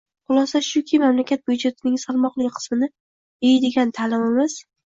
[0.29, 2.93] Xulosa shuki, mamlakat byudjetining salmoqli qismini
[3.49, 4.61] «yeydigan» ta’limimiz